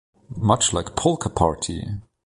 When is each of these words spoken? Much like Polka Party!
Much 0.39 0.73
like 0.73 0.95
Polka 0.95 1.29
Party! 1.29 1.85